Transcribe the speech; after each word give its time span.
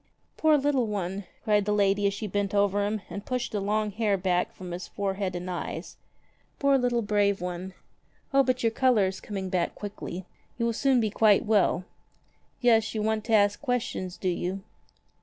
"Poor 0.35 0.57
little 0.57 0.87
one!" 0.87 1.25
cried 1.43 1.65
the 1.65 1.71
lady 1.71 2.07
as 2.07 2.13
she 2.15 2.25
bent 2.25 2.55
over 2.55 2.83
him 2.87 3.03
and 3.07 3.23
pushed 3.23 3.51
the 3.51 3.59
long 3.61 3.91
hair 3.91 4.17
back 4.17 4.51
from 4.51 4.71
his 4.71 4.87
forehead 4.87 5.35
and 5.35 5.47
eyes. 5.47 5.95
"Poor 6.57 6.75
little 6.75 7.03
brave 7.03 7.39
one! 7.39 7.75
O 8.33 8.41
but 8.41 8.63
your 8.63 8.71
color 8.71 9.05
is 9.05 9.19
coming 9.21 9.47
back 9.47 9.75
quickly. 9.75 10.25
You 10.57 10.65
will 10.65 10.73
soon 10.73 10.99
be 11.01 11.11
quite 11.11 11.45
well. 11.45 11.85
Yes, 12.61 12.95
you 12.95 13.03
want 13.03 13.23
to 13.25 13.33
ask 13.33 13.61
questions, 13.61 14.17
do 14.17 14.29
you 14.29 14.63